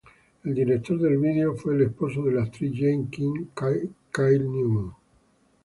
[0.43, 4.93] El director del video fue el esposo de la actriz Jaime King, Kyle Newman.